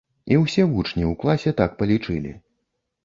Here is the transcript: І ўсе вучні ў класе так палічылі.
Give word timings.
І 0.35 0.37
ўсе 0.43 0.63
вучні 0.71 1.03
ў 1.11 1.13
класе 1.25 1.53
так 1.63 1.77
палічылі. 1.83 2.31